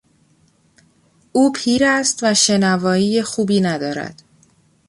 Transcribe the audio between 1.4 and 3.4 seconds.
پیر است و شنوایی